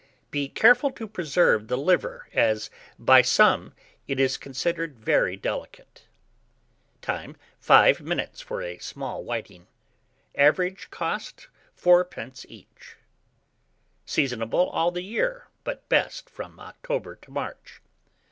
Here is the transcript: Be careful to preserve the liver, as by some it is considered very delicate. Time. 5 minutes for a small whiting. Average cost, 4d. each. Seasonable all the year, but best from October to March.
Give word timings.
Be 0.31 0.49
careful 0.49 0.89
to 0.93 1.07
preserve 1.07 1.67
the 1.67 1.77
liver, 1.77 2.27
as 2.33 2.71
by 2.97 3.21
some 3.21 3.75
it 4.07 4.19
is 4.19 4.35
considered 4.35 4.97
very 4.97 5.35
delicate. 5.37 6.07
Time. 7.03 7.37
5 7.59 8.01
minutes 8.01 8.41
for 8.41 8.63
a 8.63 8.79
small 8.79 9.23
whiting. 9.23 9.67
Average 10.33 10.89
cost, 10.89 11.49
4d. 11.79 12.47
each. 12.49 12.97
Seasonable 14.03 14.71
all 14.71 14.89
the 14.89 15.03
year, 15.03 15.49
but 15.63 15.87
best 15.87 16.31
from 16.31 16.59
October 16.59 17.15
to 17.17 17.29
March. 17.29 17.79